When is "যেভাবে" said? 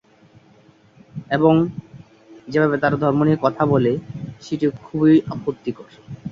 2.47-2.75